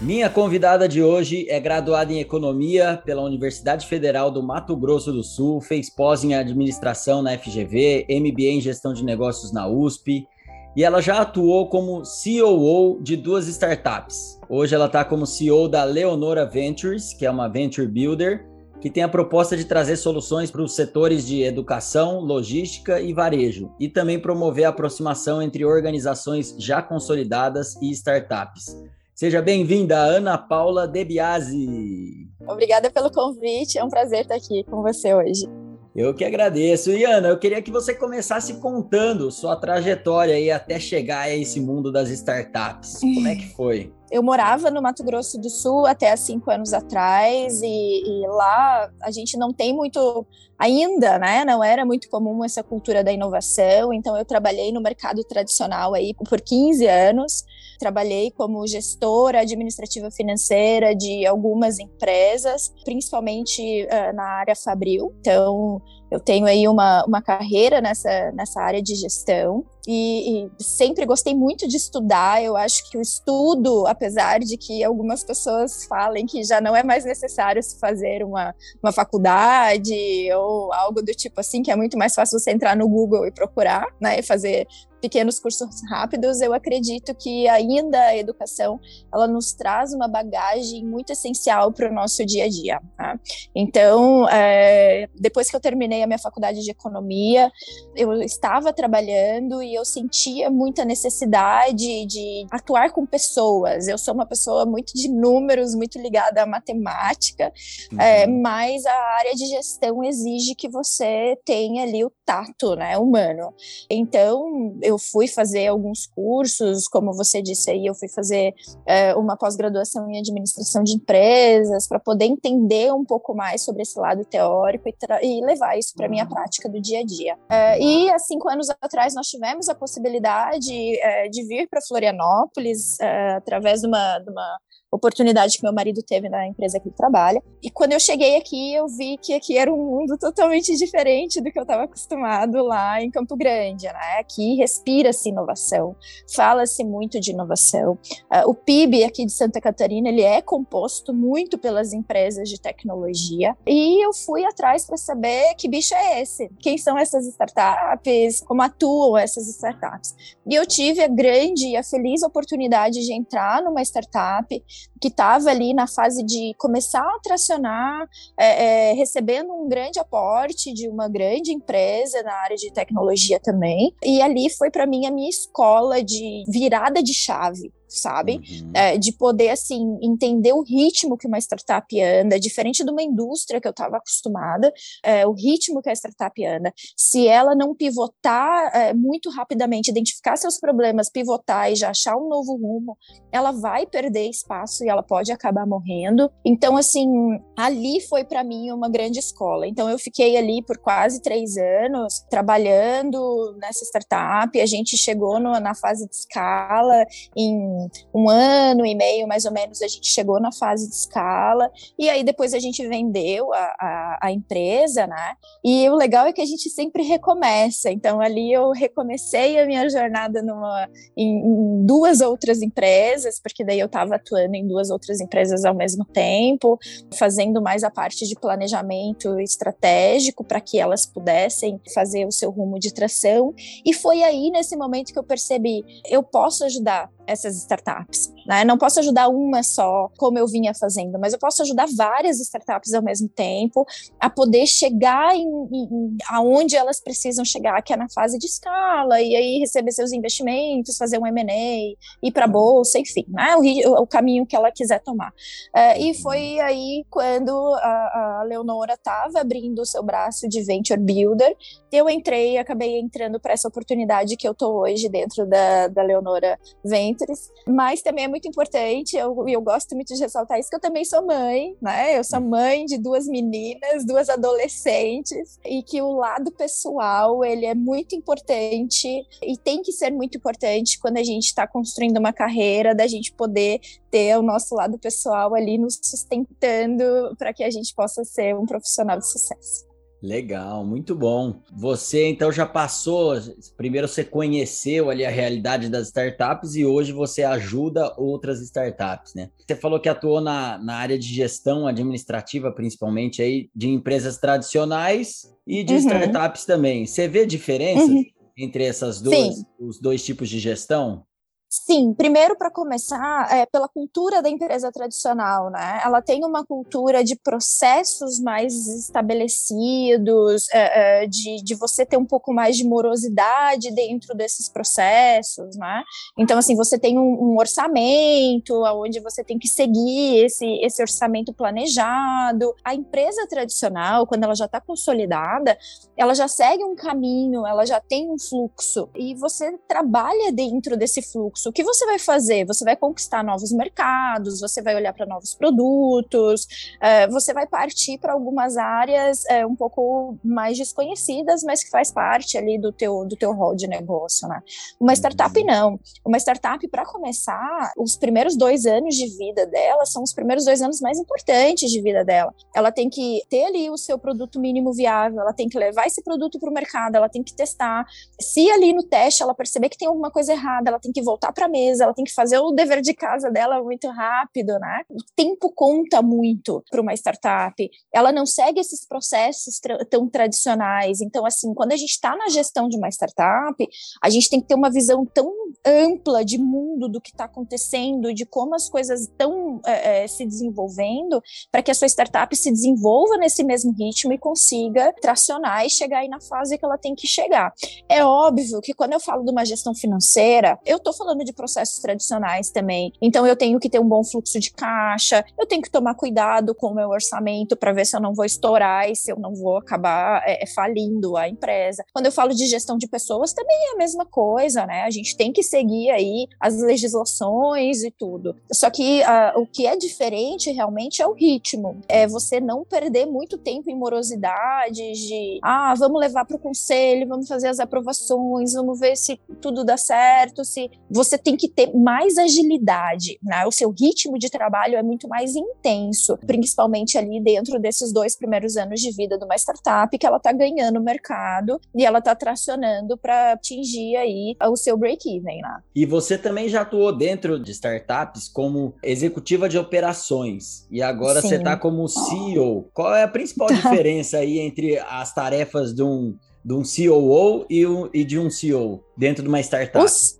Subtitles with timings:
[0.00, 5.22] Minha convidada de hoje é graduada em Economia pela Universidade Federal do Mato Grosso do
[5.22, 10.26] Sul, fez pós em Administração na FGV, MBA em Gestão de Negócios na USP,
[10.74, 14.40] e ela já atuou como COO de duas startups.
[14.48, 18.48] Hoje ela está como CEO da Leonora Ventures, que é uma venture builder,
[18.80, 23.70] que tem a proposta de trazer soluções para os setores de educação, logística e varejo,
[23.78, 28.74] e também promover a aproximação entre organizações já consolidadas e startups.
[29.20, 32.26] Seja bem-vinda, Ana Paula Debiase.
[32.48, 35.46] Obrigada pelo convite, é um prazer estar aqui com você hoje.
[35.94, 36.90] Eu que agradeço.
[36.90, 41.60] E Ana, eu queria que você começasse contando sua trajetória aí até chegar a esse
[41.60, 42.98] mundo das startups.
[43.00, 43.92] Como é que foi?
[44.10, 48.90] Eu morava no Mato Grosso do Sul até há cinco anos atrás, e, e, lá
[49.02, 50.26] a gente não tem muito
[50.58, 51.44] ainda, né?
[51.44, 56.12] Não era muito comum essa cultura da inovação, então eu trabalhei no mercado tradicional aí
[56.14, 57.44] por 15 anos
[57.80, 65.14] trabalhei como gestora administrativa financeira de algumas empresas, principalmente uh, na área fabril.
[65.18, 71.06] Então, eu tenho aí uma, uma carreira nessa, nessa área de gestão e, e, sempre
[71.06, 72.42] gostei muito de estudar.
[72.42, 76.82] Eu acho que o estudo, apesar de que algumas pessoas falem que já não é
[76.82, 79.94] mais necessário se fazer uma, uma faculdade
[80.34, 83.32] ou algo do tipo assim, que é muito mais fácil você entrar no Google e
[83.32, 84.66] procurar, né, e fazer
[85.00, 88.78] pequenos cursos rápidos, eu acredito que ainda a educação
[89.12, 92.80] ela nos traz uma bagagem muito essencial para o nosso dia a dia.
[92.96, 93.18] Tá?
[93.54, 97.50] Então, é, depois que eu terminei a minha faculdade de economia,
[97.96, 103.88] eu estava trabalhando e eu sentia muita necessidade de atuar com pessoas.
[103.88, 107.52] Eu sou uma pessoa muito de números, muito ligada à matemática,
[107.92, 108.00] uhum.
[108.00, 113.52] é, mas a área de gestão exige que você tenha ali o tato, né, humano.
[113.90, 118.54] Então, eu fui fazer alguns cursos, como você disse aí, eu fui fazer
[118.86, 123.98] é, uma pós-graduação em administração de empresas para poder entender um pouco mais sobre esse
[123.98, 126.30] lado teórico e, e levar isso para minha uhum.
[126.30, 127.36] prática do dia a dia.
[127.50, 132.96] É, e há cinco anos atrás nós tivemos a possibilidade é, de vir para Florianópolis
[133.36, 134.58] através de uma, de uma
[134.90, 137.42] oportunidade que meu marido teve na empresa que ele trabalha.
[137.62, 141.50] E quando eu cheguei aqui, eu vi que aqui era um mundo totalmente diferente do
[141.50, 143.86] que eu estava acostumado lá em Campo Grande.
[143.86, 144.18] Né?
[144.18, 145.94] Aqui respira-se inovação,
[146.34, 147.98] fala-se muito de inovação.
[148.30, 153.56] Uh, o PIB aqui de Santa Catarina ele é composto muito pelas empresas de tecnologia.
[153.66, 158.62] E eu fui atrás para saber que bicho é esse, quem são essas startups, como
[158.62, 160.14] atuam essas startups.
[160.46, 164.62] E eu tive a grande e a feliz oportunidade de entrar numa startup
[165.00, 168.06] que estava ali na fase de começar a tracionar,
[168.38, 173.94] é, é, recebendo um grande aporte de uma grande empresa na área de tecnologia também.
[174.04, 178.36] E ali foi para mim a minha escola de virada de chave sabe?
[178.36, 178.70] Uhum.
[178.74, 183.60] É, de poder, assim, entender o ritmo que uma startup anda, diferente de uma indústria
[183.60, 186.72] que eu estava acostumada, é, o ritmo que a startup anda.
[186.96, 192.28] Se ela não pivotar é, muito rapidamente, identificar seus problemas, pivotar e já achar um
[192.28, 192.96] novo rumo,
[193.32, 196.30] ela vai perder espaço e ela pode acabar morrendo.
[196.44, 197.08] Então, assim,
[197.56, 199.66] ali foi para mim uma grande escola.
[199.66, 204.60] Então, eu fiquei ali por quase três anos trabalhando nessa startup.
[204.60, 207.04] A gente chegou no, na fase de escala
[207.36, 207.79] em
[208.14, 212.08] um ano e meio, mais ou menos, a gente chegou na fase de escala, e
[212.08, 215.34] aí depois a gente vendeu a, a, a empresa, né?
[215.64, 217.90] E o legal é que a gente sempre recomeça.
[217.90, 223.78] Então, ali eu recomecei a minha jornada numa, em, em duas outras empresas, porque daí
[223.78, 226.78] eu estava atuando em duas outras empresas ao mesmo tempo,
[227.16, 232.78] fazendo mais a parte de planejamento estratégico para que elas pudessem fazer o seu rumo
[232.78, 233.54] de tração.
[233.84, 238.32] E foi aí, nesse momento, que eu percebi: eu posso ajudar essas startups.
[238.46, 238.64] Né?
[238.64, 242.92] Não posso ajudar uma só, como eu vinha fazendo, mas eu posso ajudar várias startups
[242.92, 243.86] ao mesmo tempo
[244.18, 249.20] a poder chegar em, em, aonde elas precisam chegar, que é na fase de escala,
[249.20, 253.54] e aí receber seus investimentos, fazer um M&A, ir para a bolsa, enfim, né?
[253.56, 255.32] o, o, caminho que ela quiser tomar.
[255.74, 260.98] É, e foi aí quando a, a Leonora estava abrindo o seu braço de Venture
[260.98, 261.56] Builder,
[261.92, 266.58] eu entrei, acabei entrando para essa oportunidade que eu estou hoje dentro da, da Leonora
[266.84, 267.19] Ventures,
[267.66, 271.04] Mas também é muito importante, eu, eu gosto muito de ressaltar isso, que eu também
[271.04, 272.18] sou mãe, né?
[272.18, 277.74] Eu sou mãe de duas meninas, duas adolescentes, e que o lado pessoal, ele é
[277.74, 279.08] muito importante
[279.42, 283.32] e tem que ser muito importante quando a gente está construindo uma carreira, da gente
[283.32, 283.80] poder
[284.10, 288.66] ter o nosso lado pessoal ali nos sustentando para que a gente possa ser um
[288.66, 289.89] profissional de sucesso.
[290.22, 291.62] Legal, muito bom.
[291.72, 293.34] Você então já passou,
[293.76, 299.50] primeiro você conheceu ali a realidade das startups e hoje você ajuda outras startups, né?
[299.66, 305.50] Você falou que atuou na, na área de gestão administrativa, principalmente aí, de empresas tradicionais
[305.66, 306.00] e de uhum.
[306.00, 307.06] startups também.
[307.06, 308.24] Você vê diferenças uhum.
[308.58, 311.24] entre essas duas, os dois tipos de gestão?
[311.72, 316.00] Sim, primeiro para começar, é pela cultura da empresa tradicional, né?
[316.04, 322.24] Ela tem uma cultura de processos mais estabelecidos, é, é, de, de você ter um
[322.24, 326.02] pouco mais de morosidade dentro desses processos, né?
[326.36, 331.52] Então, assim, você tem um, um orçamento, onde você tem que seguir esse, esse orçamento
[331.52, 332.74] planejado.
[332.84, 335.78] A empresa tradicional, quando ela já está consolidada,
[336.16, 341.22] ela já segue um caminho, ela já tem um fluxo, e você trabalha dentro desse
[341.22, 342.64] fluxo fluxo, o que você vai fazer?
[342.66, 346.66] Você vai conquistar novos mercados, você vai olhar para novos produtos,
[347.00, 352.10] é, você vai partir para algumas áreas é, um pouco mais desconhecidas, mas que faz
[352.10, 354.62] parte ali do teu, do teu rol de negócio, né?
[354.98, 355.66] Uma startup uhum.
[355.66, 356.00] não.
[356.24, 360.80] Uma startup, para começar, os primeiros dois anos de vida dela são os primeiros dois
[360.80, 362.54] anos mais importantes de vida dela.
[362.74, 366.22] Ela tem que ter ali o seu produto mínimo viável, ela tem que levar esse
[366.22, 368.06] produto para o mercado, ela tem que testar.
[368.40, 371.49] Se ali no teste ela perceber que tem alguma coisa errada, ela tem que voltar
[371.50, 374.78] voltar para a mesa, ela tem que fazer o dever de casa dela muito rápido,
[374.78, 375.02] né?
[375.10, 377.90] O tempo conta muito para uma startup.
[378.12, 381.20] Ela não segue esses processos tra tão tradicionais.
[381.20, 383.86] Então, assim, quando a gente está na gestão de uma startup,
[384.22, 385.52] a gente tem que ter uma visão tão
[385.84, 390.46] ampla de mundo do que está acontecendo, de como as coisas estão é, é, se
[390.46, 395.90] desenvolvendo, para que a sua startup se desenvolva nesse mesmo ritmo e consiga tracionar e
[395.90, 397.72] chegar aí na fase que ela tem que chegar.
[398.08, 401.98] É óbvio que quando eu falo de uma gestão financeira, eu estou falando de processos
[401.98, 403.12] tradicionais também.
[403.20, 406.74] Então eu tenho que ter um bom fluxo de caixa, eu tenho que tomar cuidado
[406.74, 409.54] com o meu orçamento para ver se eu não vou estourar e se eu não
[409.54, 412.04] vou acabar é, é, falindo a empresa.
[412.12, 415.02] Quando eu falo de gestão de pessoas, também é a mesma coisa, né?
[415.02, 418.54] A gente tem que seguir aí as legislações e tudo.
[418.72, 422.00] Só que uh, o que é diferente realmente é o ritmo.
[422.08, 427.28] É você não perder muito tempo em morosidades de ah, vamos levar para o conselho,
[427.28, 431.94] vamos fazer as aprovações, vamos ver se tudo dá certo, se você tem que ter
[431.94, 433.66] mais agilidade, né?
[433.66, 438.76] O seu ritmo de trabalho é muito mais intenso, principalmente ali dentro desses dois primeiros
[438.76, 443.16] anos de vida de uma startup que ela está ganhando mercado e ela está tracionando
[443.16, 445.78] para atingir aí o seu break-even, né?
[445.94, 451.48] E você também já atuou dentro de startups como executiva de operações e agora Sim.
[451.48, 452.88] você está como CEO.
[452.92, 457.86] Qual é a principal diferença aí entre as tarefas de um de um COO e,
[457.86, 460.04] um, e de um CEO dentro de uma startup?
[460.04, 460.39] Os,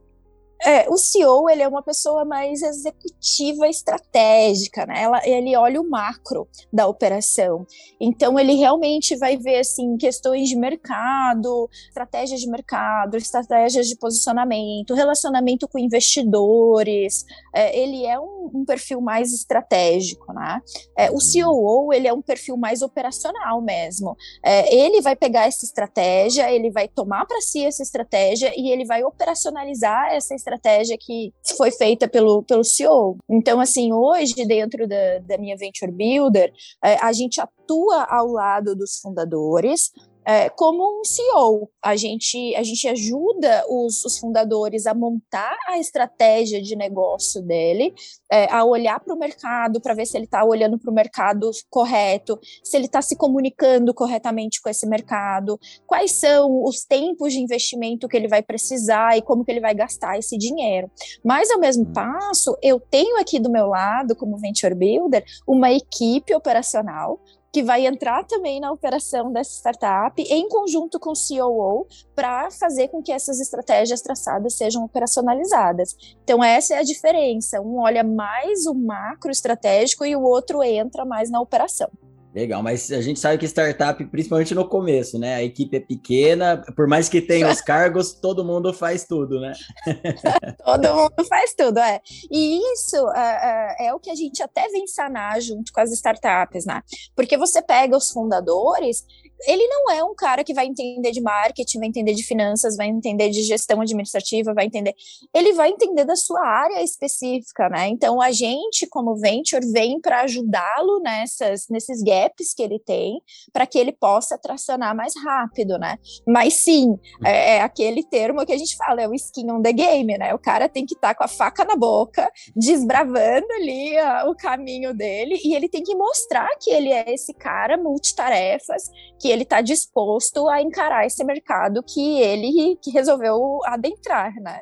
[0.62, 5.02] é, o CEO ele é uma pessoa mais executiva estratégica, né?
[5.02, 7.66] Ela, ele olha o macro da operação.
[7.98, 14.94] Então ele realmente vai ver assim questões de mercado, estratégias de mercado, estratégias de posicionamento,
[14.94, 17.24] relacionamento com investidores.
[17.54, 20.60] É, ele é um, um, perfil mais estratégico, né?
[20.96, 24.14] É, o COO ele é um perfil mais operacional mesmo.
[24.44, 28.84] É, ele vai pegar essa estratégia, ele vai tomar para si essa estratégia e ele
[28.84, 33.16] vai operacionalizar essa estratégia estratégia que foi feita pelo, pelo CEO.
[33.28, 36.52] Então, assim, hoje, dentro da, da minha Venture Builder,
[36.84, 39.92] é, a gente atua ao lado dos fundadores,
[40.30, 41.68] é, como um CEO.
[41.82, 47.92] A gente, a gente ajuda os, os fundadores a montar a estratégia de negócio dele,
[48.30, 51.50] é, a olhar para o mercado, para ver se ele está olhando para o mercado
[51.68, 57.40] correto, se ele está se comunicando corretamente com esse mercado, quais são os tempos de
[57.40, 60.88] investimento que ele vai precisar e como que ele vai gastar esse dinheiro.
[61.24, 61.92] Mas, ao mesmo hum.
[61.92, 67.18] passo, eu tenho aqui do meu lado, como Venture Builder, uma equipe operacional
[67.52, 72.88] que vai entrar também na operação dessa startup em conjunto com o COO para fazer
[72.88, 75.96] com que essas estratégias traçadas sejam operacionalizadas.
[76.22, 77.60] Então essa é a diferença.
[77.60, 81.90] Um olha mais o macro estratégico e o outro entra mais na operação.
[82.32, 85.34] Legal, mas a gente sabe que startup, principalmente no começo, né?
[85.34, 89.52] A equipe é pequena, por mais que tenha os cargos, todo mundo faz tudo, né?
[90.64, 92.00] todo mundo faz tudo, é.
[92.30, 95.90] E isso é, é, é, o que a gente até vem sanar junto com as
[95.90, 96.82] startups, né?
[97.16, 99.04] Porque você pega os fundadores,
[99.46, 102.88] ele não é um cara que vai entender de marketing, vai entender de finanças, vai
[102.88, 104.94] entender de gestão administrativa, vai entender.
[105.34, 107.88] Ele vai entender da sua área específica, né?
[107.88, 113.20] Então a gente, como venture, vem para ajudá-lo nessas nesses gaps que ele tem,
[113.52, 115.98] para que ele possa tracionar mais rápido, né?
[116.26, 119.72] Mas sim, é, é, aquele termo que a gente fala, é o skin on the
[119.72, 120.34] game, né?
[120.34, 124.34] O cara tem que estar tá com a faca na boca, desbravando ali a, o
[124.34, 129.42] caminho dele, e ele tem que mostrar que ele é esse cara multitarefas, que ele
[129.42, 134.60] está disposto a encarar esse mercado que ele que resolveu adentrar, né?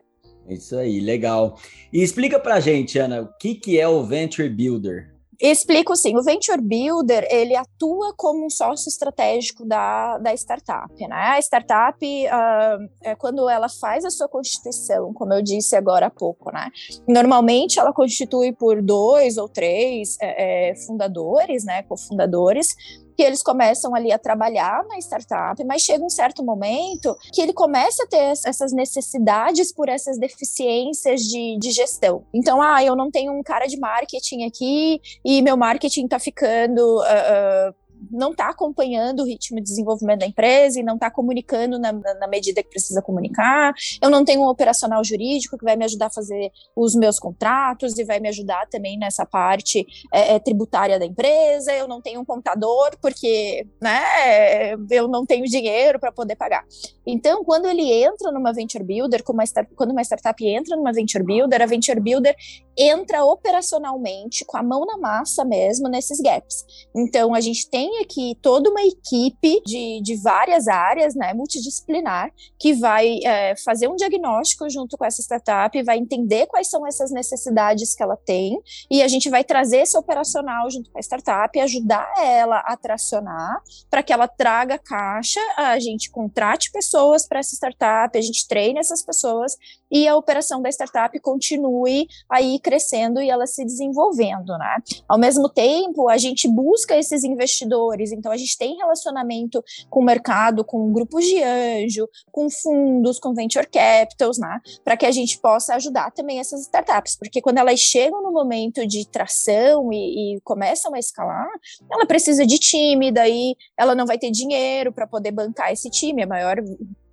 [0.49, 1.59] Isso aí, legal.
[1.93, 5.19] E explica pra gente, Ana, o que, que é o Venture Builder?
[5.41, 6.17] Explico sim.
[6.17, 10.93] O Venture Builder ele atua como um sócio estratégico da, da startup.
[10.99, 11.15] Né?
[11.15, 16.11] A startup, uh, é quando ela faz a sua constituição, como eu disse agora há
[16.11, 16.71] pouco, né?
[17.07, 22.75] normalmente ela constitui por dois ou três é, é, fundadores, né, cofundadores,
[23.19, 27.53] que eles começam ali a trabalhar na startup, mas chega um certo momento que ele
[27.53, 32.25] começa a ter essas necessidades por essas deficiências de, de gestão.
[32.33, 36.79] Então, ah, eu não tenho um cara de marketing aqui e meu marketing está ficando.
[36.79, 41.79] Uh, uh, não está acompanhando o ritmo de desenvolvimento da empresa e não está comunicando
[41.79, 43.73] na, na, medida que precisa comunicar.
[44.01, 47.99] Eu não tenho um operacional jurídico que vai me ajudar a fazer os meus contratos
[47.99, 51.73] e vai me ajudar também nessa parte é, é, tributária da empresa.
[51.73, 56.65] Eu não tenho um contador porque né, eu não tenho dinheiro para poder pagar.
[57.07, 61.63] Então, quando ele entra numa venture builder, uma quando uma startup entra numa venture builder,
[61.63, 62.35] a venture builder
[62.79, 66.65] entra operacionalmente com a mão na massa mesmo nesses gaps.
[66.95, 72.73] Então, a gente tem aqui toda uma equipe de, de várias áreas, né, multidisciplinar, que
[72.75, 77.95] vai é, fazer um diagnóstico junto com essa startup, vai entender quais são essas necessidades
[77.95, 82.13] que ela tem, e a gente vai trazer esse operacional junto com a startup, ajudar
[82.19, 88.17] ela a tracionar, para que ela traga caixa, a gente contrate pessoas para essa startup,
[88.17, 89.57] a gente treine essas pessoas,
[89.91, 94.77] e a operação da startup continue aí crescendo e ela se desenvolvendo, né?
[95.09, 100.05] Ao mesmo tempo, a gente busca esses investidores, então a gente tem relacionamento com o
[100.05, 104.61] mercado, com grupos de anjo, com fundos, com venture capitals, né?
[104.85, 108.87] Para que a gente possa ajudar também essas startups, porque quando elas chegam no momento
[108.87, 111.49] de tração e, e começam a escalar,
[111.91, 116.23] ela precisa de time, daí ela não vai ter dinheiro para poder bancar esse time,
[116.23, 116.57] a maior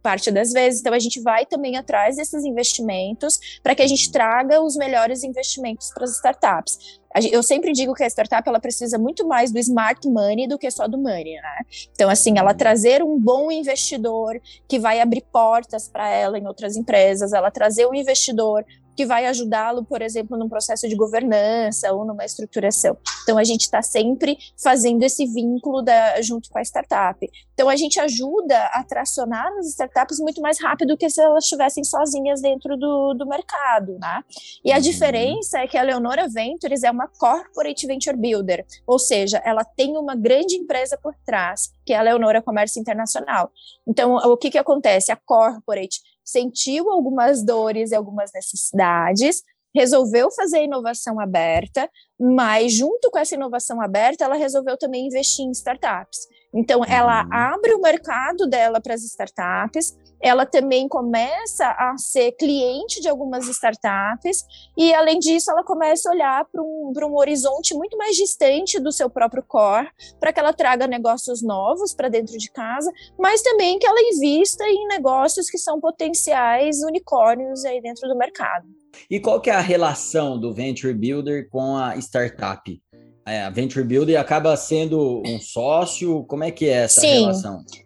[0.05, 0.81] parte das vezes.
[0.81, 5.23] Então, a gente vai também atrás desses investimentos para que a gente traga os melhores
[5.23, 6.99] investimentos para as startups.
[7.31, 10.69] Eu sempre digo que a startup ela precisa muito mais do smart money do que
[10.69, 11.65] só do money, né?
[11.93, 16.75] Então, assim, ela trazer um bom investidor que vai abrir portas para ela em outras
[16.75, 18.63] empresas, ela trazer um investidor
[18.95, 22.97] que vai ajudá-lo, por exemplo, num processo de governança ou numa estruturação.
[23.23, 27.29] Então, a gente está sempre fazendo esse vínculo da, junto com a startup.
[27.53, 31.43] Então, a gente ajuda a tracionar as startups muito mais rápido do que se elas
[31.43, 34.23] estivessem sozinhas dentro do, do mercado, né?
[34.63, 34.81] E a uhum.
[34.81, 39.97] diferença é que a Leonora Ventures é uma corporate venture builder, ou seja, ela tem
[39.97, 43.51] uma grande empresa por trás, que é a Leonora Comércio Internacional.
[43.87, 45.11] Então, o que que acontece?
[45.11, 49.43] A corporate sentiu algumas dores e algumas necessidades,
[49.75, 51.89] resolveu fazer inovação aberta,
[52.19, 56.27] mas junto com essa inovação aberta, ela resolveu também investir em startups.
[56.55, 57.29] Então, ela uhum.
[57.31, 63.47] abre o mercado dela para as startups, ela também começa a ser cliente de algumas
[63.47, 64.43] startups,
[64.77, 68.91] e além disso, ela começa a olhar para um, um horizonte muito mais distante do
[68.91, 73.77] seu próprio core, para que ela traga negócios novos para dentro de casa, mas também
[73.77, 78.65] que ela invista em negócios que são potenciais unicórnios aí dentro do mercado.
[79.09, 82.81] E qual que é a relação do Venture Builder com a startup?
[83.27, 86.23] É, a Venture Builder acaba sendo um sócio?
[86.25, 87.21] Como é que é essa Sim.
[87.21, 87.65] relação?
[87.67, 87.79] Sim,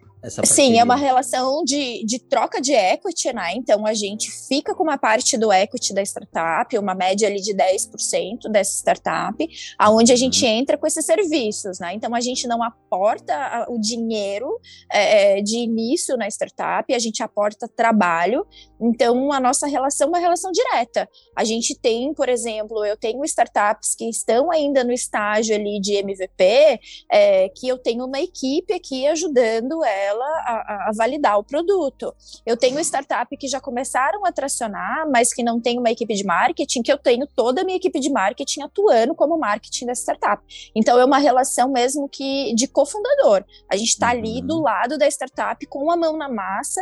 [0.78, 3.54] é uma relação de, de troca de equity, né?
[3.54, 7.54] Então a gente fica com uma parte do equity da startup, uma média ali de
[7.54, 9.48] 10% dessa startup,
[9.78, 10.50] aonde a gente uhum.
[10.50, 11.94] entra com esses serviços, né?
[11.94, 14.60] Então a gente não aporta o dinheiro
[14.92, 18.46] é, é, de início na startup, a gente aporta trabalho.
[18.78, 21.08] Então a nossa relação é uma relação direta.
[21.34, 25.94] A gente tem, por exemplo, eu tenho startups que estão ainda no estágio ali de
[25.94, 26.78] MVP,
[27.10, 32.14] é, que eu tenho uma equipe aqui ajudando ela ela a, a, validar o produto.
[32.44, 36.24] Eu tenho startup que já começaram a tracionar, mas que não tem uma equipe de
[36.24, 40.42] marketing, que eu tenho toda a minha equipe de marketing atuando como marketing dessa startup.
[40.74, 43.44] Então é uma relação mesmo que de cofundador.
[43.70, 44.18] A gente está uhum.
[44.18, 46.80] ali do lado da startup com a mão na massa,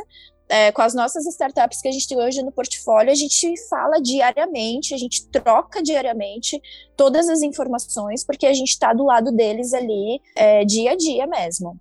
[0.49, 4.01] é, com as nossas startups que a gente tem hoje no portfólio, a gente fala
[4.01, 6.61] diariamente, a gente troca diariamente
[6.97, 11.27] todas as informações, porque a gente está do lado deles ali é, dia a dia
[11.27, 11.79] mesmo.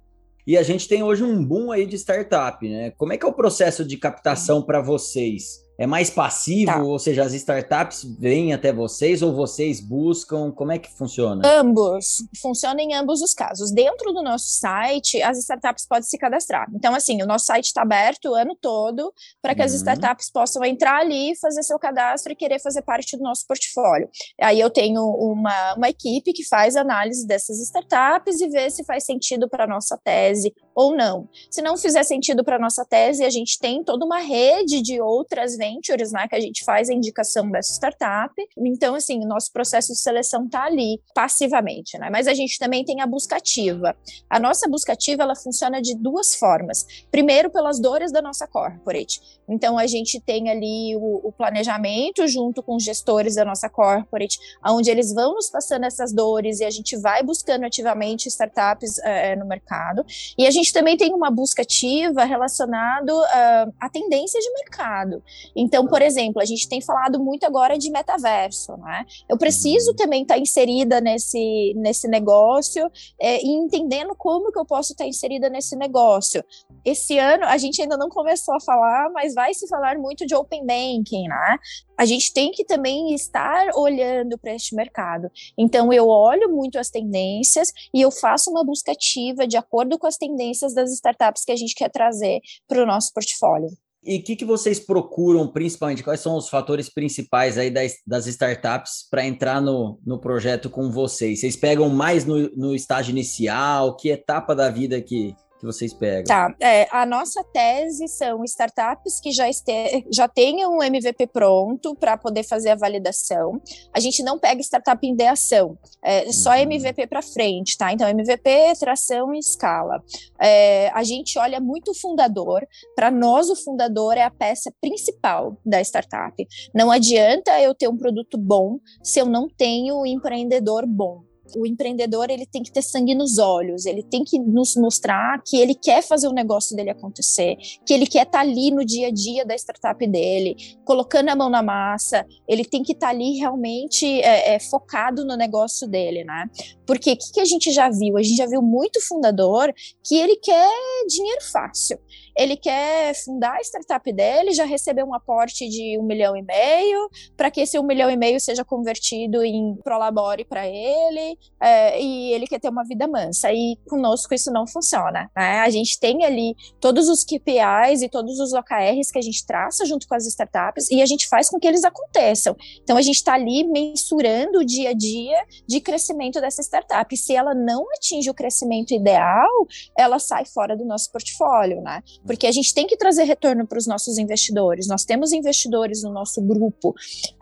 [0.47, 2.91] E a gente tem hoje um boom aí de startup, né?
[2.91, 5.66] Como é que é o processo de captação para vocês?
[5.77, 6.83] É mais passivo, tá.
[6.83, 10.51] ou seja, as startups vêm até vocês ou vocês buscam?
[10.51, 11.47] Como é que funciona?
[11.47, 12.23] Ambos.
[12.41, 13.71] Funciona em ambos os casos.
[13.71, 16.67] Dentro do nosso site, as startups podem se cadastrar.
[16.73, 19.67] Então, assim, o nosso site está aberto o ano todo para que uhum.
[19.67, 24.09] as startups possam entrar ali, fazer seu cadastro e querer fazer parte do nosso portfólio.
[24.41, 29.05] Aí eu tenho uma, uma equipe que faz análise dessas startups e vê se faz
[29.05, 31.27] sentido para a nossa tese ou não.
[31.51, 34.99] Se não fizer sentido para a nossa tese, a gente tem toda uma rede de
[35.01, 38.33] outras ventures, né, que a gente faz a indicação dessa startup.
[38.57, 42.09] Então, assim, o nosso processo de seleção está ali passivamente, né?
[42.09, 43.95] Mas a gente também tem a busca ativa.
[44.29, 46.85] A nossa busca ativa, ela funciona de duas formas.
[47.11, 49.19] Primeiro, pelas dores da nossa corporate.
[49.49, 54.37] Então, a gente tem ali o, o planejamento junto com os gestores da nossa corporate,
[54.65, 59.35] onde eles vão nos passando essas dores e a gente vai buscando ativamente startups é,
[59.35, 60.05] no mercado.
[60.37, 65.23] E a gente também tem uma busca ativa relacionado uh, a tendências de mercado.
[65.57, 69.05] Então, por exemplo, a gente tem falado muito agora de metaverso, né?
[69.27, 69.95] Eu preciso uhum.
[69.95, 75.03] também estar tá inserida nesse, nesse negócio é, e entendendo como que eu posso estar
[75.03, 76.43] tá inserida nesse negócio.
[76.85, 80.35] Esse ano, a gente ainda não começou a falar, mas vai se falar muito de
[80.35, 81.57] Open Banking, né?
[81.97, 85.31] a gente tem que também estar olhando para este mercado.
[85.57, 90.05] Então, eu olho muito as tendências e eu faço uma busca ativa de acordo com
[90.05, 93.69] as tendências das startups que a gente quer trazer para o nosso portfólio.
[94.07, 96.01] E o que, que vocês procuram principalmente?
[96.01, 100.89] Quais são os fatores principais aí das, das startups para entrar no, no projeto com
[100.89, 101.41] vocês?
[101.41, 103.97] Vocês pegam mais no, no estágio inicial?
[103.97, 106.25] Que etapa da vida que, que vocês pegam?
[106.25, 111.95] Tá, é, a nossa tese são startups que já, este, já tenham um MVP pronto
[111.95, 113.61] para poder fazer a validação.
[113.93, 116.57] A gente não pega startup em ideação, é só uhum.
[116.57, 117.91] MVP para frente, tá?
[117.91, 120.03] Então, MVP, tração e escala.
[120.39, 122.65] É, a gente olha muito o fundador.
[122.95, 126.47] Para nós, o fundador é a peça principal da startup.
[126.73, 131.65] Não adianta eu ter um produto bom se eu não tenho um empreendedor bom o
[131.65, 135.75] empreendedor ele tem que ter sangue nos olhos, ele tem que nos mostrar que ele
[135.75, 139.11] quer fazer o negócio dele acontecer, que ele quer estar tá ali no dia a
[139.11, 143.37] dia da startup dele, colocando a mão na massa, ele tem que estar tá ali
[143.37, 146.45] realmente é, é, focado no negócio dele, né?
[146.85, 148.17] Porque o que, que a gente já viu?
[148.17, 150.69] A gente já viu muito fundador que ele quer
[151.07, 151.99] dinheiro fácil
[152.37, 157.09] ele quer fundar a startup dele, já receber um aporte de um milhão e meio,
[157.35, 162.31] para que esse um milhão e meio seja convertido em prolabore para ele, é, e
[162.33, 163.51] ele quer ter uma vida mansa.
[163.51, 165.31] E conosco isso não funciona.
[165.35, 165.59] Né?
[165.59, 169.85] A gente tem ali todos os KPIs e todos os OKRs que a gente traça
[169.85, 172.55] junto com as startups e a gente faz com que eles aconteçam.
[172.83, 177.17] Então a gente está ali mensurando o dia a dia de crescimento dessa startup.
[177.17, 179.49] Se ela não atinge o crescimento ideal,
[179.97, 182.03] ela sai fora do nosso portfólio, né?
[182.27, 184.87] Porque a gente tem que trazer retorno para os nossos investidores.
[184.87, 186.93] Nós temos investidores no nosso grupo.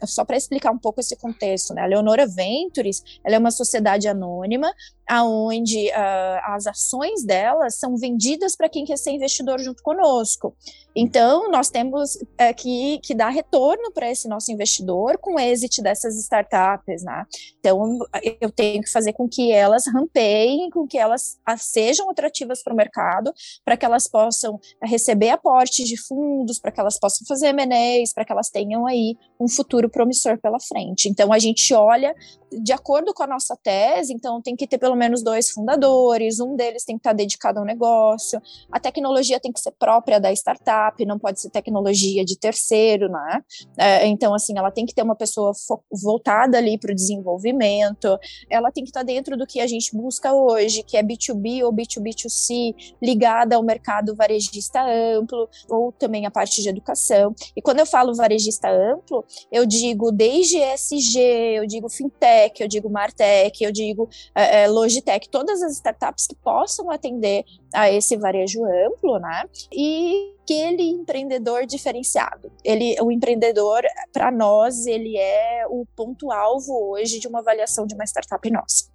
[0.05, 1.81] Só para explicar um pouco esse contexto, né?
[1.81, 4.71] A Leonora Ventures, ela é uma sociedade anônima
[5.07, 10.55] aonde uh, as ações delas são vendidas para quem quer ser investidor junto conosco.
[10.95, 15.81] Então, nós temos uh, que, que dar retorno para esse nosso investidor com o exit
[15.81, 17.25] dessas startups, né?
[17.59, 17.99] Então,
[18.39, 22.77] eu tenho que fazer com que elas rampeiem, com que elas sejam atrativas para o
[22.77, 28.13] mercado, para que elas possam receber aportes de fundos, para que elas possam fazer M&As,
[28.13, 31.09] para que elas tenham aí um futuro promissor pela frente.
[31.09, 32.15] Então, a gente olha
[32.51, 36.55] de acordo com a nossa tese, então tem que ter pelo menos dois fundadores, um
[36.55, 41.03] deles tem que estar dedicado ao negócio, a tecnologia tem que ser própria da startup,
[41.05, 43.41] não pode ser tecnologia de terceiro, né?
[43.77, 45.51] É, então, assim, ela tem que ter uma pessoa
[45.91, 48.17] voltada ali para o desenvolvimento,
[48.49, 51.73] ela tem que estar dentro do que a gente busca hoje, que é B2B ou
[51.73, 57.33] B2B2C, ligada ao mercado varejista amplo, ou também a parte de educação.
[57.55, 61.19] E quando eu falo varejista amplo, eu digo desde SG,
[61.57, 66.27] eu digo fintech, Tech, eu digo Martech, eu digo é, é, Logitech, todas as startups
[66.27, 67.43] que possam atender
[67.73, 69.43] a esse varejo amplo, né?
[69.71, 72.51] E aquele empreendedor diferenciado.
[72.63, 73.81] Ele, o empreendedor,
[74.13, 78.85] para nós, ele é o ponto alvo hoje de uma avaliação de uma startup nossa.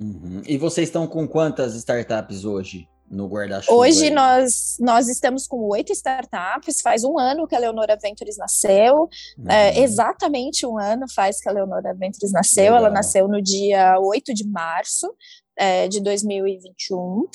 [0.00, 0.42] Uhum.
[0.46, 2.88] E vocês estão com quantas startups hoje?
[3.14, 3.76] No guarda-chuva?
[3.76, 9.08] Hoje nós, nós estamos com oito startups, faz um ano que a Leonora Ventures nasceu,
[9.38, 9.50] uhum.
[9.50, 12.78] é, exatamente um ano faz que a Leonora Ventures nasceu, Legal.
[12.78, 15.08] ela nasceu no dia 8 de março,
[15.56, 17.28] é, de 2021 uh,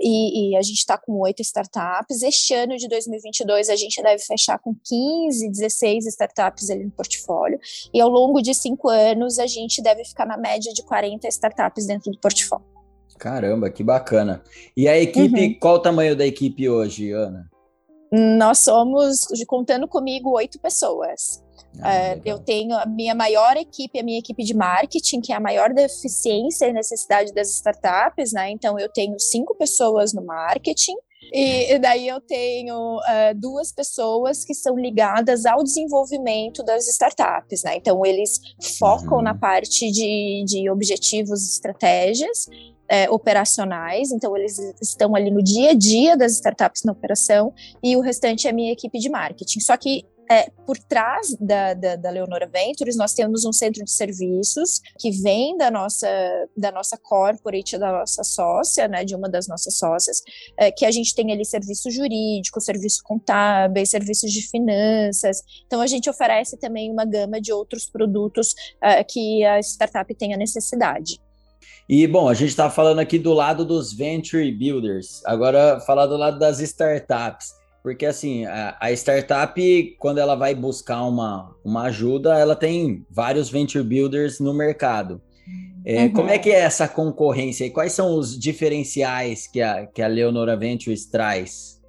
[0.00, 2.22] e, e, a gente está com oito startups.
[2.22, 7.58] Este ano de 2022 a gente deve fechar com 15, 16 startups ali no portfólio
[7.92, 11.86] e ao longo de cinco anos a gente deve ficar na média de 40 startups
[11.86, 12.72] dentro do portfólio.
[13.22, 14.42] Caramba, que bacana.
[14.76, 15.58] E a equipe, uhum.
[15.60, 17.48] qual o tamanho da equipe hoje, Ana?
[18.10, 21.40] Nós somos, contando comigo, oito pessoas.
[21.80, 25.36] Ah, é, eu tenho a minha maior equipe, a minha equipe de marketing, que é
[25.36, 28.50] a maior deficiência e necessidade das startups, né?
[28.50, 30.96] Então, eu tenho cinco pessoas no marketing,
[31.32, 37.62] e, e daí eu tenho uh, duas pessoas que são ligadas ao desenvolvimento das startups,
[37.62, 37.76] né?
[37.76, 38.40] Então, eles
[38.78, 39.22] focam uhum.
[39.22, 42.46] na parte de, de objetivos e estratégias,
[42.92, 47.96] é, operacionais, então eles estão ali no dia a dia das startups na operação, e
[47.96, 49.60] o restante é a minha equipe de marketing.
[49.60, 53.90] Só que é, por trás da, da, da, Leonora Ventures, nós temos um centro de
[53.90, 56.06] serviços que vem da nossa,
[56.54, 60.22] da nossa corporate, da nossa sócia, né, de uma das nossas sócias,
[60.58, 65.42] é, que a gente tem ali serviço jurídico, serviço contábil, serviços de finanças.
[65.66, 70.36] Então, a gente oferece também uma gama de outros produtos é, que a startup tenha
[70.36, 71.18] necessidade.
[71.88, 76.16] E, bom, a gente está falando aqui do lado dos venture builders, agora falar do
[76.16, 77.60] lado das startups.
[77.82, 83.50] Porque assim, a, a, startup, quando ela vai buscar uma, uma ajuda, ela tem vários
[83.50, 85.20] venture builders no mercado.
[85.84, 86.12] É, uhum.
[86.12, 90.06] Como é que é essa concorrência e quais são os diferenciais que a, que a
[90.06, 91.81] Leonora Ventures traz?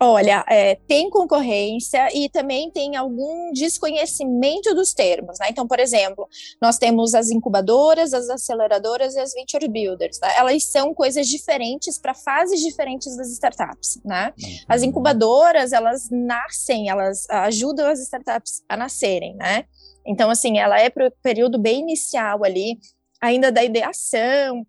[0.00, 5.46] Olha, é, tem concorrência e também tem algum desconhecimento dos termos, né?
[5.50, 6.28] Então, por exemplo,
[6.60, 10.18] nós temos as incubadoras, as aceleradoras e as venture builders.
[10.20, 10.28] Né?
[10.36, 14.32] Elas são coisas diferentes para fases diferentes das startups, né?
[14.68, 14.88] As uhum.
[14.88, 19.64] incubadoras, elas nascem, elas ajudam as startups a nascerem, né?
[20.06, 22.78] Então, assim, ela é para o período bem inicial ali,
[23.20, 24.66] ainda da ideação,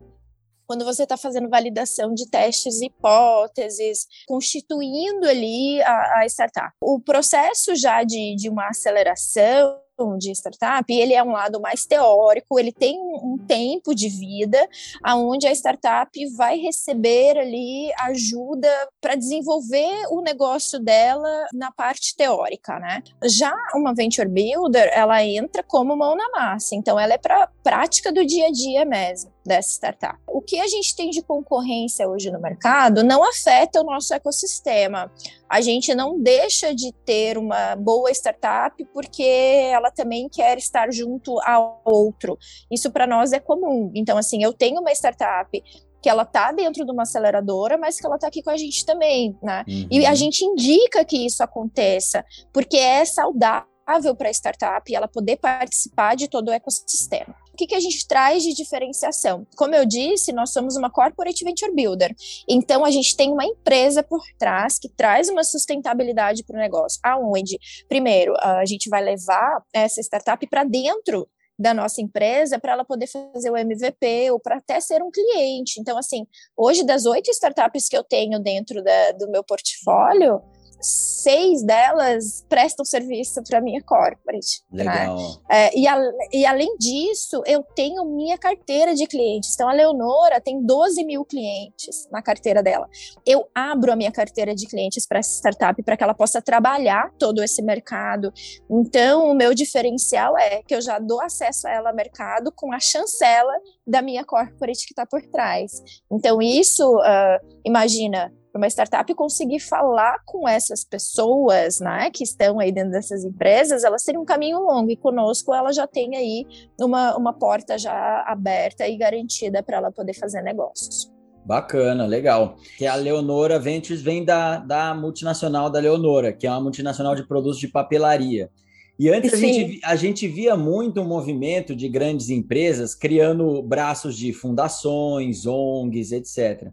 [0.67, 6.73] quando você está fazendo validação de testes e hipóteses, constituindo ali a, a, startup.
[6.81, 9.85] O processo já de, de uma aceleração
[10.17, 14.67] de startup, ele é um lado mais teórico, ele tem um tempo de vida
[15.01, 22.77] aonde a startup vai receber ali ajuda para desenvolver o negócio dela na parte teórica,
[22.77, 23.03] né?
[23.23, 28.11] Já uma venture builder, ela entra como mão na massa, então ela é para prática
[28.11, 30.17] do dia a dia mesmo dessa startup.
[30.27, 35.11] O que a gente tem de concorrência hoje no mercado não afeta o nosso ecossistema.
[35.47, 39.23] A gente não deixa de ter uma boa startup porque
[39.71, 42.37] ela também quer estar junto ao outro.
[42.71, 43.91] Isso para nós é comum.
[43.93, 45.63] Então, assim, eu tenho uma startup
[46.01, 48.85] que ela está dentro de uma aceleradora, mas que ela está aqui com a gente
[48.85, 49.65] também, né?
[49.67, 49.87] Uhum.
[49.89, 55.37] E a gente indica que isso aconteça, porque é saudável para a startup ela poder
[55.37, 57.35] participar de todo o ecossistema.
[57.55, 59.47] O que, que a gente traz de diferenciação?
[59.55, 62.13] Como eu disse, nós somos uma corporate venture builder.
[62.49, 66.99] Então, a gente tem uma empresa por trás que traz uma sustentabilidade para o negócio.
[67.01, 72.83] Aonde, primeiro, a gente vai levar essa startup para dentro da nossa empresa para ela
[72.83, 75.79] poder fazer o MVP ou para até ser um cliente.
[75.79, 80.41] Então, assim, hoje das oito startups que eu tenho dentro da, do meu portfólio,
[80.81, 84.63] seis delas prestam serviço para minha corporate.
[84.71, 84.83] Né?
[84.83, 85.17] Legal.
[85.17, 85.35] Né?
[85.49, 89.53] É, e, a, e, além disso, eu tenho minha carteira de clientes.
[89.53, 92.87] Então, a Leonora tem 12 mil clientes na carteira dela.
[93.25, 97.11] Eu abro a minha carteira de clientes para essa startup para que ela possa trabalhar
[97.17, 98.31] todo esse mercado.
[98.69, 102.73] Então, o meu diferencial é que eu já dou acesso a ela ao mercado com
[102.73, 103.53] a chancela
[103.85, 105.81] da minha corporate que está por trás.
[106.11, 112.57] Então, isso, uh, imagina, para uma startup conseguir falar com essas pessoas, né, que estão
[112.57, 116.47] aí dentro dessas empresas, elas terem um caminho longo e conosco ela já tem aí
[116.79, 121.11] uma, uma porta já aberta e garantida para ela poder fazer negócios.
[121.45, 122.55] Bacana, legal.
[122.77, 127.27] Que a Leonora Ventures vem da, da multinacional da Leonora, que é uma multinacional de
[127.27, 128.49] produtos de papelaria.
[128.97, 134.17] E antes a gente, a gente, via muito um movimento de grandes empresas criando braços
[134.17, 136.71] de fundações, ONGs, etc.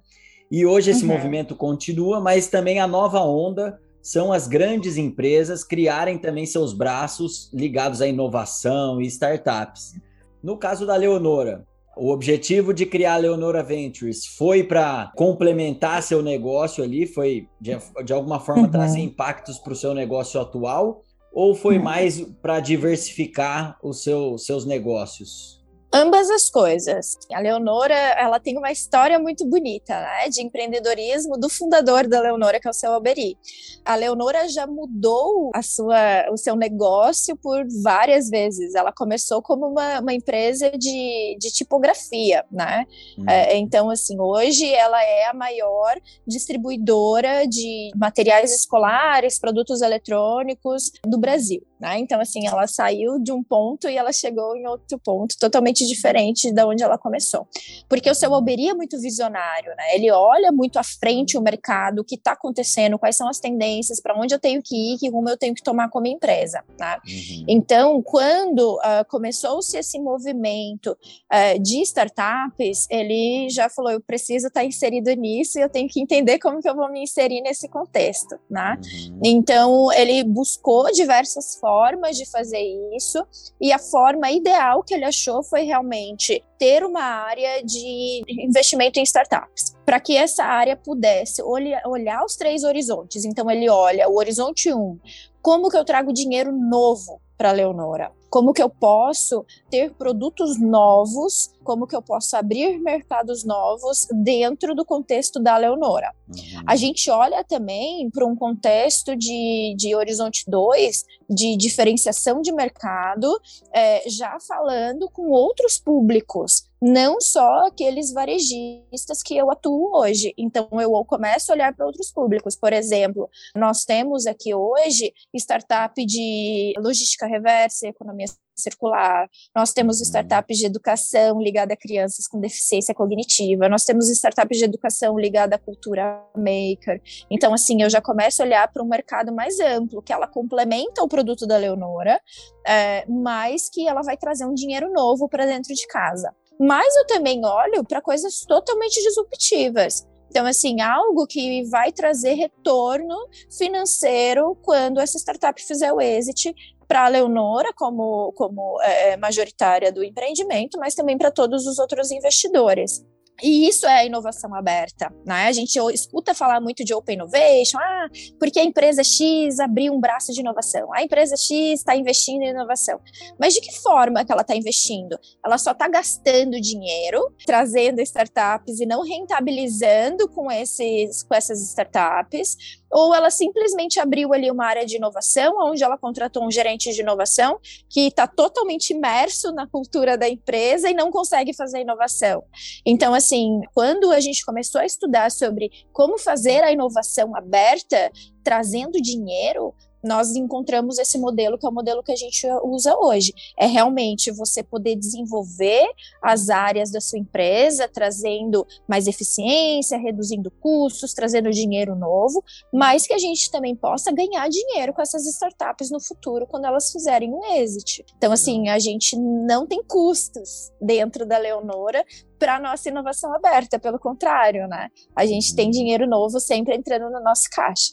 [0.53, 1.09] E hoje esse uhum.
[1.09, 7.51] movimento continua, mas também a nova onda são as grandes empresas criarem também seus braços
[7.55, 9.95] ligados à inovação e startups.
[10.43, 11.65] No caso da Leonora,
[11.97, 17.79] o objetivo de criar a Leonora Ventures foi para complementar seu negócio ali, foi de,
[18.05, 18.71] de alguma forma uhum.
[18.71, 21.01] trazer impactos para o seu negócio atual,
[21.33, 21.85] ou foi uhum.
[21.85, 25.62] mais para diversificar os seu, seus negócios?
[25.93, 27.19] Ambas as coisas.
[27.33, 32.59] A Leonora, ela tem uma história muito bonita, né, de empreendedorismo do fundador da Leonora,
[32.59, 33.37] que é o seu Alberi.
[33.85, 38.75] A Leonora já mudou a sua, o seu negócio por várias vezes.
[38.75, 42.87] Ela começou como uma, uma empresa de, de tipografia, né?
[43.19, 43.25] Hum.
[43.29, 45.95] É, então, assim, hoje ela é a maior
[46.27, 51.63] distribuidora de materiais escolares, produtos eletrônicos do Brasil.
[51.83, 51.99] Né?
[51.99, 56.53] Então, assim, ela saiu de um ponto e ela chegou em outro ponto, totalmente diferente
[56.53, 57.45] de onde ela começou.
[57.89, 59.97] Porque o seu Alberi é muito visionário, né?
[59.97, 64.01] Ele olha muito à frente o mercado, o que está acontecendo, quais são as tendências,
[64.01, 66.63] para onde eu tenho que ir, que rumo eu tenho que tomar como empresa.
[66.79, 67.01] Né?
[67.05, 67.45] Uhum.
[67.49, 74.61] Então, quando uh, começou-se esse movimento uh, de startups, ele já falou: eu preciso estar
[74.61, 77.69] tá inserido nisso e eu tenho que entender como que eu vou me inserir nesse
[77.69, 78.39] contexto.
[78.49, 78.79] Né?
[78.81, 79.21] Uhum.
[79.25, 82.63] Então, ele buscou diversas formas formas de fazer
[82.95, 83.27] isso,
[83.59, 89.03] e a forma ideal que ele achou foi realmente ter uma área de investimento em
[89.03, 93.25] startups, para que essa área pudesse olhar, os três horizontes.
[93.25, 94.99] Então, ele olha o horizonte 1, um,
[95.41, 98.13] como que eu trago dinheiro novo para Leonora?
[98.33, 101.51] Como que eu posso ter produtos novos?
[101.63, 106.15] Como que eu posso abrir mercados novos dentro do contexto da Leonora?
[106.27, 106.63] Uhum.
[106.67, 113.39] A gente olha também para um contexto de, de Horizonte 2, de diferenciação de mercado,
[113.71, 120.35] é, já falando com outros públicos não só aqueles varejistas que eu atuo hoje.
[120.37, 122.57] Então, eu começo a olhar para outros públicos.
[122.57, 128.22] Por exemplo, nós temos aqui hoje startup de logística reversa, economia
[128.57, 130.05] circular, nós temos uhum.
[130.05, 135.57] startups de educação ligada a crianças com deficiência cognitiva, nós temos startups de educação ligada
[135.57, 137.01] à cultura maker.
[137.31, 141.03] Então, assim, eu já começo a olhar para um mercado mais amplo, que ela complementa
[141.03, 142.21] o produto da Leonora,
[142.67, 146.35] é, mas que ela vai trazer um dinheiro novo para dentro de casa.
[146.61, 150.07] Mas eu também olho para coisas totalmente disruptivas.
[150.33, 153.15] Então, assim, algo que vai trazer retorno
[153.55, 156.55] financeiro quando essa startup fizer o exit
[156.93, 162.11] para a Leonora como, como é, majoritária do empreendimento, mas também para todos os outros
[162.11, 163.03] investidores.
[163.43, 165.47] E isso é inovação aberta, né?
[165.47, 170.01] A gente escuta falar muito de open innovation, ah, porque a empresa X abriu um
[170.01, 173.01] braço de inovação, a empresa X está investindo em inovação.
[173.41, 175.19] Mas de que forma que ela está investindo?
[175.45, 182.57] Ela só está gastando dinheiro, trazendo startups e não rentabilizando com, esses, com essas startups,
[182.93, 187.01] ou ela simplesmente abriu ali uma área de inovação, onde ela contratou um gerente de
[187.01, 192.45] inovação que está totalmente imerso na cultura da empresa e não consegue fazer inovação.
[192.85, 198.11] Então, assim, quando a gente começou a estudar sobre como fazer a inovação aberta,
[198.45, 203.33] trazendo dinheiro, nós encontramos esse modelo que é o modelo que a gente usa hoje.
[203.59, 205.87] É realmente você poder desenvolver
[206.23, 213.15] as áreas da sua empresa, trazendo mais eficiência, reduzindo custos, trazendo dinheiro novo, mas que
[213.15, 217.45] a gente também possa ganhar dinheiro com essas startups no futuro quando elas fizerem um
[217.57, 218.05] exit.
[218.17, 222.05] Então, assim, a gente não tem custos dentro da Leonora
[222.39, 224.89] para nossa inovação aberta, pelo contrário, né?
[225.15, 227.93] A gente tem dinheiro novo sempre entrando no nosso caixa.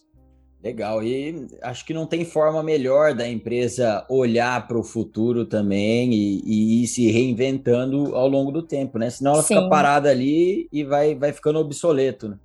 [0.61, 6.13] Legal, e acho que não tem forma melhor da empresa olhar para o futuro também
[6.13, 9.09] e, e, ir se reinventando ao longo do tempo, né?
[9.09, 9.55] Senão ela Sim.
[9.55, 12.37] fica parada ali e vai, vai ficando obsoleto, né?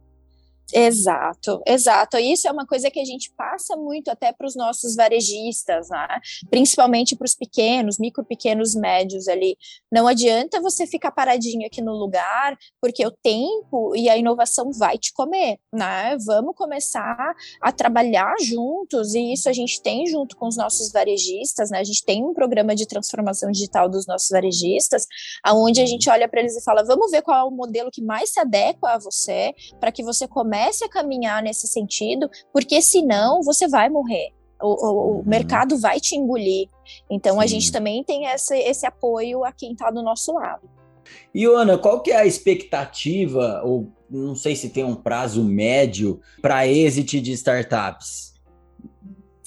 [0.76, 2.18] Exato, exato.
[2.18, 6.08] Isso é uma coisa que a gente passa muito até para os nossos varejistas, né?
[6.50, 9.56] principalmente para os pequenos, micro, pequenos, médios ali.
[9.92, 14.98] Não adianta você ficar paradinho aqui no lugar, porque o tempo e a inovação vai
[14.98, 16.16] te comer, né?
[16.26, 21.70] Vamos começar a trabalhar juntos, e isso a gente tem junto com os nossos varejistas,
[21.70, 21.78] né?
[21.78, 25.06] A gente tem um programa de transformação digital dos nossos varejistas,
[25.44, 28.02] aonde a gente olha para eles e fala: vamos ver qual é o modelo que
[28.02, 32.81] mais se adequa a você, para que você comece comece a caminhar nesse sentido, porque
[32.81, 34.33] senão você vai morrer.
[34.62, 35.22] O, o, o uhum.
[35.27, 36.68] mercado vai te engolir.
[37.11, 37.42] Então Sim.
[37.42, 40.68] a gente também tem esse, esse apoio a quem está do nosso lado.
[41.35, 46.20] E Ana, qual que é a expectativa, ou não sei se tem um prazo médio,
[46.40, 48.34] para exit de startups?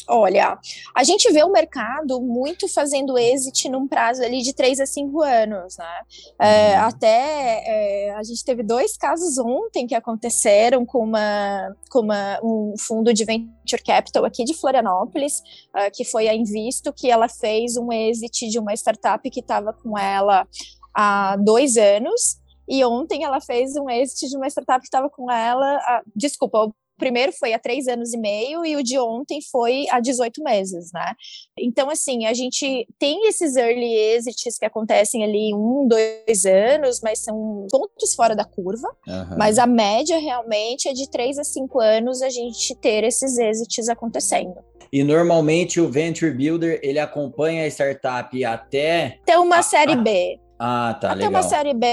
[0.10, 0.58] Olha,
[0.96, 5.22] a gente vê o mercado muito fazendo exit num prazo ali de três a cinco
[5.22, 6.02] anos, né?
[6.40, 6.86] É, uhum.
[6.86, 12.74] até é, a gente teve dois casos ontem que aconteceram com, uma, com uma, um
[12.80, 15.40] fundo de venture capital aqui de Florianópolis,
[15.76, 19.74] uh, que foi a Invisto, que ela fez um exit de uma startup que estava
[19.74, 20.48] com ela
[20.94, 22.38] há dois anos.
[22.70, 25.80] E ontem ela fez um exit de uma startup que estava com ela,
[26.14, 30.44] desculpa, primeiro foi há três anos e meio e o de ontem foi há 18
[30.44, 31.14] meses, né?
[31.58, 37.00] Então, assim, a gente tem esses early exits que acontecem ali em um, dois anos,
[37.02, 38.88] mas são pontos fora da curva.
[39.08, 39.38] Uhum.
[39.38, 43.90] Mas a média realmente é de três a cinco anos a gente ter esses exits
[43.90, 44.56] acontecendo.
[44.92, 49.20] E normalmente o Venture Builder ele acompanha a startup até.
[49.26, 50.40] Tem uma a, série B.
[50.60, 51.30] Ah, tá, até legal.
[51.30, 51.88] uma série B,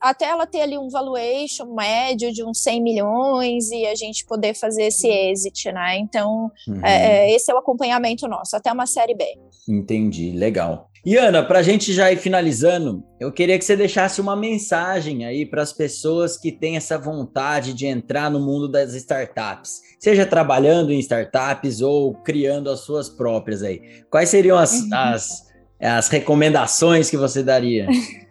[0.00, 4.54] até ela ter ali um valuation médio de uns 100 milhões e a gente poder
[4.54, 5.98] fazer esse exit, né?
[5.98, 6.84] Então, uhum.
[6.84, 9.24] é, esse é o acompanhamento nosso, até uma série B.
[9.68, 10.90] Entendi, legal.
[11.06, 15.26] E Ana, para a gente já ir finalizando, eu queria que você deixasse uma mensagem
[15.26, 20.24] aí para as pessoas que têm essa vontade de entrar no mundo das startups, seja
[20.24, 23.82] trabalhando em startups ou criando as suas próprias aí.
[24.10, 24.88] Quais seriam as, uhum.
[24.94, 25.42] as,
[25.88, 27.86] as recomendações que você daria?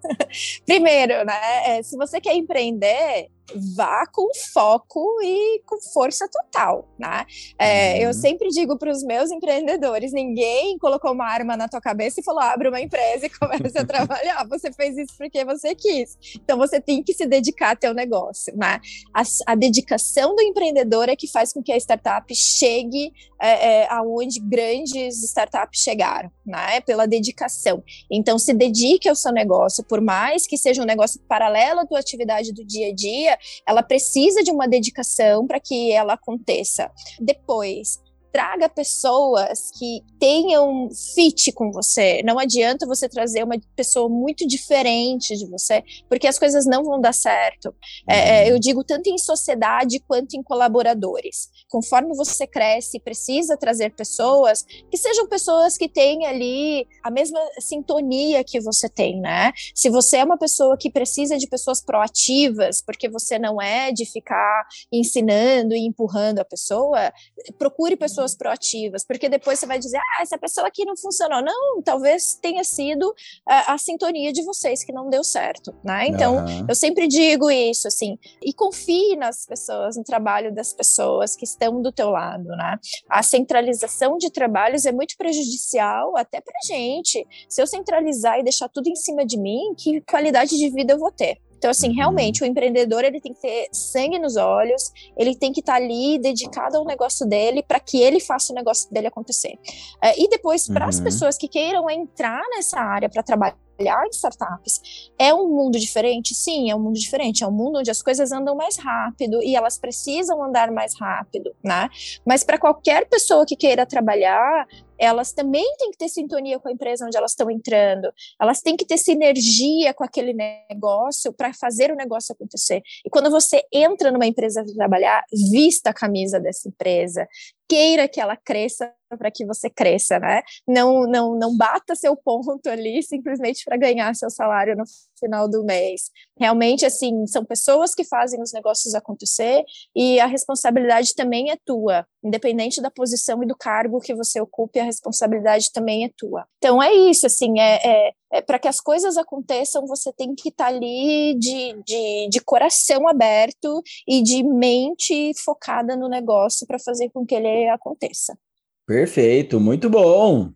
[0.65, 1.77] Primeiro, né?
[1.77, 3.29] É, se você quer empreender,
[3.75, 7.25] vá com foco e com força total, né?
[7.59, 8.01] É, uhum.
[8.03, 12.23] Eu sempre digo para os meus empreendedores: ninguém colocou uma arma na tua cabeça e
[12.23, 14.45] falou abre uma empresa e comece a trabalhar.
[14.47, 16.17] Você fez isso porque você quis.
[16.35, 18.79] Então você tem que se dedicar ao teu negócio, né?
[19.13, 23.87] A, a dedicação do empreendedor é que faz com que a startup chegue é, é,
[23.91, 26.79] aonde grandes startups chegaram, né?
[26.81, 27.83] Pela dedicação.
[28.09, 31.99] Então se dedique ao seu negócio, por mais que seja um negócio paralelo à tua
[31.99, 33.32] atividade do dia a dia
[33.67, 36.91] ela precisa de uma dedicação para que ela aconteça.
[37.19, 37.99] Depois,
[38.33, 42.23] traga pessoas que tenham fit com você.
[42.23, 46.99] Não adianta você trazer uma pessoa muito diferente de você, porque as coisas não vão
[46.99, 47.73] dar certo.
[48.09, 51.47] É, é eu digo tanto em sociedade quanto em colaboradores.
[51.73, 58.43] Conforme você cresce, precisa trazer pessoas que sejam pessoas que têm ali a mesma sintonia
[58.43, 59.51] que você tem, né?
[59.73, 64.05] Se você é uma pessoa que precisa de pessoas proativas, porque você não é de
[64.05, 67.11] ficar ensinando e empurrando a pessoa,
[67.57, 71.41] procure pessoas proativas, porque depois você vai dizer, ah, essa pessoa aqui não funcionou.
[71.41, 73.11] Não, talvez tenha sido
[73.47, 76.05] a, a sintonia de vocês que não deu certo, né?
[76.07, 76.67] Então, uhum.
[76.69, 81.62] eu sempre digo isso, assim, e confie nas pessoas, no trabalho das pessoas que estão
[81.71, 82.77] do teu lado, né?
[83.09, 87.25] A centralização de trabalhos é muito prejudicial até pra gente.
[87.47, 90.99] Se eu centralizar e deixar tudo em cima de mim, que qualidade de vida eu
[90.99, 91.37] vou ter?
[91.63, 91.95] Então, assim, uhum.
[91.95, 95.79] realmente, o empreendedor ele tem que ter sangue nos olhos, ele tem que estar tá
[95.79, 99.57] ali dedicado ao negócio dele para que ele faça o negócio dele acontecer.
[100.03, 101.05] É, e depois, para as uhum.
[101.05, 105.11] pessoas que queiram entrar nessa área para trabalhar trabalhar em startups.
[105.17, 106.33] É um mundo diferente?
[106.33, 107.43] Sim, é um mundo diferente.
[107.43, 111.55] É um mundo onde as coisas andam mais rápido e elas precisam andar mais rápido,
[111.63, 111.89] né?
[112.25, 116.71] Mas para qualquer pessoa que queira trabalhar, elas também têm que ter sintonia com a
[116.71, 118.11] empresa onde elas estão entrando.
[118.39, 122.81] Elas têm que ter sinergia com aquele negócio para fazer o negócio acontecer.
[123.05, 127.27] E quando você entra numa empresa para trabalhar, vista a camisa dessa empresa,
[127.67, 130.41] queira que ela cresça para que você cresça, né?
[130.67, 134.83] Não, não, não bata seu ponto ali simplesmente para ganhar seu salário no
[135.19, 136.11] final do mês.
[136.37, 139.63] Realmente, assim, são pessoas que fazem os negócios acontecer
[139.95, 144.79] e a responsabilidade também é tua, independente da posição e do cargo que você ocupe,
[144.79, 146.45] a responsabilidade também é tua.
[146.57, 150.49] Então é isso, assim, é, é, é para que as coisas aconteçam, você tem que
[150.49, 156.79] estar tá ali de, de, de coração aberto e de mente focada no negócio para
[156.79, 158.37] fazer com que ele aconteça.
[158.85, 160.51] Perfeito, muito bom.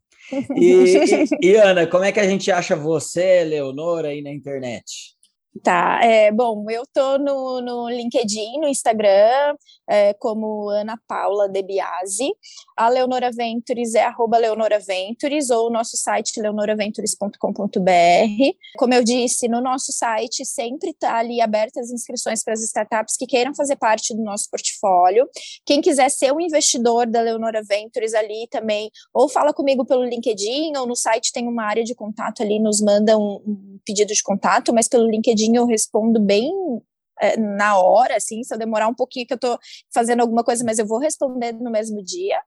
[0.56, 5.17] E, e, e, Ana, como é que a gente acha você, Leonora, aí na internet?
[5.64, 9.56] Tá, é, bom, eu tô no, no LinkedIn, no Instagram,
[9.90, 12.30] é, como Ana Paula De Biasi.
[12.76, 17.38] A Leonora Ventures é arroba Leonora Ventures ou o nosso site leonoraventures.com.br.
[18.78, 23.16] Como eu disse, no nosso site sempre está ali abertas as inscrições para as startups
[23.18, 25.28] que queiram fazer parte do nosso portfólio.
[25.66, 30.76] Quem quiser ser um investidor da Leonora Ventures ali também, ou fala comigo pelo LinkedIn,
[30.78, 34.22] ou no site tem uma área de contato ali, nos manda um, um pedido de
[34.22, 36.52] contato, mas pelo LinkedIn eu respondo bem
[37.20, 39.58] é, na hora, assim, se eu demorar um pouquinho que eu estou
[39.94, 42.40] fazendo alguma coisa, mas eu vou responder no mesmo dia.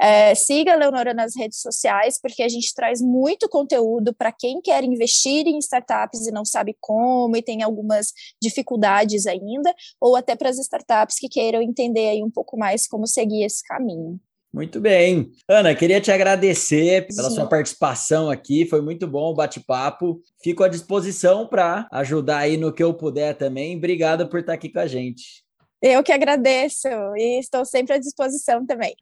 [0.00, 4.60] É, siga a Leonora nas redes sociais, porque a gente traz muito conteúdo para quem
[4.60, 10.34] quer investir em startups e não sabe como e tem algumas dificuldades ainda, ou até
[10.34, 14.18] para as startups que queiram entender aí um pouco mais como seguir esse caminho.
[14.54, 15.32] Muito bem.
[15.50, 17.34] Ana, queria te agradecer pela Sim.
[17.34, 18.64] sua participação aqui.
[18.64, 20.20] Foi muito bom o bate-papo.
[20.40, 23.76] Fico à disposição para ajudar aí no que eu puder também.
[23.76, 25.42] Obrigado por estar aqui com a gente.
[25.82, 26.86] Eu que agradeço
[27.16, 28.94] e estou sempre à disposição também.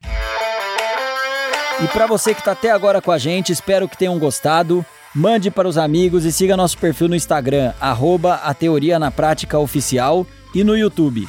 [1.84, 4.84] E para você que está até agora com a gente, espero que tenham gostado.
[5.14, 9.58] Mande para os amigos e siga nosso perfil no Instagram, arroba a Teoria na Prática
[9.58, 11.28] Oficial e no YouTube.